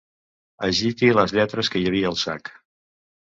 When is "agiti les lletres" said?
0.67-1.71